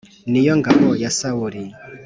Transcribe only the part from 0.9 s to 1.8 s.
ya Sawuli